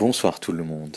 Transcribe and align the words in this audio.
Bonsoir 0.00 0.40
tout 0.40 0.52
le 0.52 0.64
monde. 0.64 0.96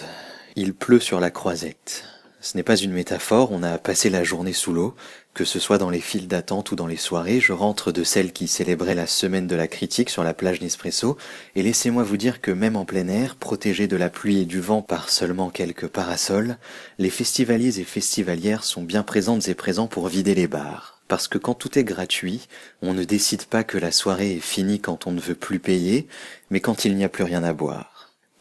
Il 0.56 0.74
pleut 0.74 1.02
sur 1.02 1.20
la 1.20 1.30
croisette. 1.30 2.06
Ce 2.40 2.56
n'est 2.56 2.64
pas 2.64 2.78
une 2.78 2.94
métaphore, 2.94 3.52
on 3.52 3.62
a 3.62 3.78
passé 3.78 4.10
la 4.10 4.24
journée 4.24 4.54
sous 4.54 4.72
l'eau. 4.72 4.96
Que 5.34 5.44
ce 5.44 5.60
soit 5.60 5.78
dans 5.78 5.90
les 5.90 6.00
files 6.00 6.30
d'attente 6.30 6.72
ou 6.72 6.78
dans 6.78 6.88
les 6.88 6.96
soirées, 6.96 7.42
je 7.42 7.52
rentre 7.52 7.92
de 7.92 8.06
celle 8.06 8.32
qui 8.32 8.48
célébrait 8.48 8.96
la 8.96 9.06
semaine 9.06 9.46
de 9.46 9.58
la 9.58 9.68
critique 9.68 10.10
sur 10.10 10.24
la 10.24 10.34
plage 10.34 10.62
Nespresso, 10.62 11.18
et 11.58 11.64
laissez-moi 11.64 12.04
vous 12.04 12.16
dire 12.16 12.40
que 12.40 12.52
même 12.52 12.78
en 12.78 12.86
plein 12.86 13.10
air, 13.10 13.36
protégés 13.36 13.88
de 13.88 13.98
la 13.98 14.10
pluie 14.10 14.40
et 14.40 14.46
du 14.46 14.62
vent 14.62 14.82
par 14.82 15.10
seulement 15.10 15.50
quelques 15.50 15.88
parasols, 15.88 16.56
les 16.98 17.10
festivaliers 17.10 17.82
et 17.82 17.84
festivalières 17.84 18.64
sont 18.64 18.84
bien 18.84 19.04
présentes 19.04 19.50
et 19.50 19.54
présents 19.54 19.88
pour 19.88 20.08
vider 20.08 20.34
les 20.34 20.48
bars. 20.48 21.02
Parce 21.10 21.28
que 21.28 21.38
quand 21.38 21.56
tout 21.56 21.78
est 21.78 21.84
gratuit, 21.84 22.48
on 22.82 22.94
ne 22.94 23.04
décide 23.04 23.44
pas 23.48 23.66
que 23.66 23.78
la 23.78 23.92
soirée 23.92 24.38
est 24.38 24.40
finie 24.40 24.80
quand 24.80 25.08
on 25.08 25.12
ne 25.12 25.20
veut 25.20 25.36
plus 25.36 25.60
payer, 25.60 26.08
mais 26.50 26.62
quand 26.62 26.86
il 26.86 26.96
n'y 26.96 27.04
a 27.04 27.10
plus 27.10 27.26
rien 27.26 27.44
à 27.44 27.52
boire. 27.52 27.93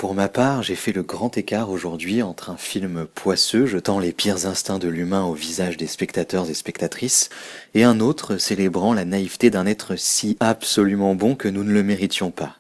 Pour 0.02 0.14
ma 0.14 0.28
part, 0.28 0.64
j'ai 0.64 0.74
fait 0.74 0.90
le 0.90 1.04
grand 1.04 1.38
écart 1.38 1.70
aujourd'hui 1.70 2.22
entre 2.22 2.50
un 2.50 2.56
film 2.56 3.06
poisseux 3.14 3.66
jetant 3.66 4.00
les 4.00 4.12
pires 4.12 4.46
instincts 4.46 4.80
de 4.80 4.88
l'humain 4.88 5.22
au 5.22 5.32
visage 5.32 5.76
des 5.76 5.86
spectateurs 5.86 6.50
et 6.50 6.54
spectatrices, 6.54 7.30
et 7.74 7.84
un 7.84 8.00
autre 8.00 8.36
célébrant 8.36 8.94
la 8.94 9.04
naïveté 9.04 9.48
d'un 9.48 9.64
être 9.64 9.94
si 9.94 10.36
absolument 10.40 11.14
bon 11.14 11.36
que 11.36 11.46
nous 11.46 11.62
ne 11.62 11.72
le 11.72 11.84
méritions 11.84 12.32
pas. 12.32 12.56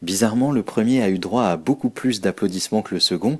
Bizarrement, 0.00 0.50
le 0.50 0.62
premier 0.62 1.02
a 1.02 1.10
eu 1.10 1.18
droit 1.18 1.44
à 1.44 1.58
beaucoup 1.58 1.90
plus 1.90 2.22
d'applaudissements 2.22 2.80
que 2.80 2.94
le 2.94 3.00
second, 3.00 3.38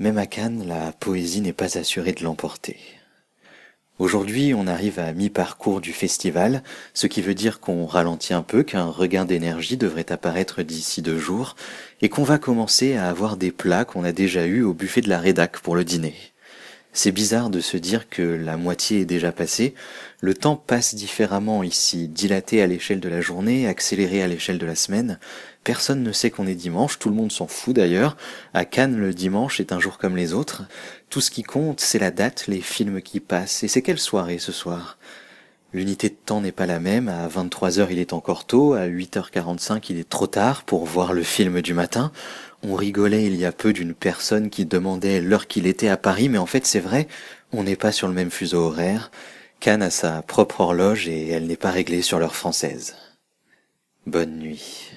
même 0.00 0.18
à 0.18 0.26
Cannes, 0.26 0.64
la 0.66 0.90
poésie 0.90 1.40
n'est 1.40 1.52
pas 1.52 1.78
assurée 1.78 2.14
de 2.14 2.24
l'emporter. 2.24 2.78
Aujourd'hui, 3.98 4.54
on 4.54 4.68
arrive 4.68 5.00
à 5.00 5.12
mi-parcours 5.12 5.80
du 5.80 5.92
festival, 5.92 6.62
ce 6.94 7.08
qui 7.08 7.20
veut 7.20 7.34
dire 7.34 7.58
qu'on 7.58 7.84
ralentit 7.84 8.32
un 8.32 8.42
peu, 8.42 8.62
qu'un 8.62 8.84
regain 8.84 9.24
d'énergie 9.24 9.76
devrait 9.76 10.12
apparaître 10.12 10.62
d'ici 10.62 11.02
deux 11.02 11.18
jours, 11.18 11.56
et 12.00 12.08
qu'on 12.08 12.22
va 12.22 12.38
commencer 12.38 12.94
à 12.94 13.08
avoir 13.08 13.36
des 13.36 13.50
plats 13.50 13.84
qu'on 13.84 14.04
a 14.04 14.12
déjà 14.12 14.46
eus 14.46 14.62
au 14.62 14.72
buffet 14.72 15.00
de 15.00 15.08
la 15.08 15.18
rédac 15.18 15.58
pour 15.58 15.74
le 15.74 15.82
dîner. 15.82 16.14
C'est 16.92 17.12
bizarre 17.12 17.50
de 17.50 17.60
se 17.60 17.76
dire 17.76 18.08
que 18.08 18.22
la 18.22 18.56
moitié 18.56 19.00
est 19.00 19.04
déjà 19.04 19.30
passée. 19.30 19.74
Le 20.20 20.34
temps 20.34 20.56
passe 20.56 20.94
différemment 20.94 21.62
ici, 21.62 22.08
dilaté 22.08 22.60
à 22.60 22.66
l'échelle 22.66 22.98
de 22.98 23.08
la 23.08 23.20
journée, 23.20 23.68
accéléré 23.68 24.22
à 24.22 24.26
l'échelle 24.26 24.58
de 24.58 24.66
la 24.66 24.74
semaine. 24.74 25.18
Personne 25.64 26.02
ne 26.02 26.12
sait 26.12 26.30
qu'on 26.30 26.46
est 26.46 26.54
dimanche, 26.54 26.98
tout 26.98 27.10
le 27.10 27.14
monde 27.14 27.30
s'en 27.30 27.46
fout 27.46 27.76
d'ailleurs. 27.76 28.16
À 28.54 28.64
Cannes, 28.64 28.96
le 28.96 29.12
dimanche 29.12 29.60
est 29.60 29.72
un 29.72 29.78
jour 29.78 29.98
comme 29.98 30.16
les 30.16 30.32
autres. 30.32 30.62
Tout 31.10 31.20
ce 31.20 31.30
qui 31.30 31.42
compte, 31.42 31.80
c'est 31.80 31.98
la 31.98 32.10
date, 32.10 32.46
les 32.48 32.60
films 32.60 33.02
qui 33.02 33.20
passent. 33.20 33.62
Et 33.62 33.68
c'est 33.68 33.82
quelle 33.82 33.98
soirée 33.98 34.38
ce 34.38 34.50
soir? 34.50 34.98
L'unité 35.74 36.08
de 36.08 36.14
temps 36.14 36.40
n'est 36.40 36.52
pas 36.52 36.66
la 36.66 36.80
même. 36.80 37.08
À 37.08 37.28
23h, 37.28 37.88
il 37.90 37.98
est 37.98 38.12
encore 38.12 38.46
tôt. 38.46 38.72
À 38.72 38.86
8h45, 38.86 39.84
il 39.90 39.98
est 39.98 40.08
trop 40.08 40.26
tard 40.26 40.64
pour 40.64 40.86
voir 40.86 41.12
le 41.12 41.22
film 41.22 41.60
du 41.60 41.74
matin. 41.74 42.10
On 42.62 42.74
rigolait 42.74 43.26
il 43.26 43.36
y 43.36 43.44
a 43.44 43.52
peu 43.52 43.72
d'une 43.72 43.94
personne 43.94 44.50
qui 44.50 44.64
demandait 44.64 45.20
l'heure 45.20 45.46
qu'il 45.46 45.66
était 45.66 45.88
à 45.88 45.96
Paris, 45.96 46.28
mais 46.28 46.38
en 46.38 46.46
fait, 46.46 46.66
c'est 46.66 46.80
vrai, 46.80 47.06
on 47.52 47.64
n'est 47.64 47.76
pas 47.76 47.92
sur 47.92 48.08
le 48.08 48.14
même 48.14 48.30
fuseau 48.30 48.64
horaire. 48.64 49.10
Cannes 49.60 49.82
a 49.82 49.90
sa 49.90 50.22
propre 50.22 50.60
horloge 50.60 51.08
et 51.08 51.28
elle 51.28 51.46
n'est 51.46 51.56
pas 51.56 51.70
réglée 51.70 52.02
sur 52.02 52.18
l'heure 52.18 52.36
française. 52.36 52.96
Bonne 54.06 54.38
nuit. 54.38 54.92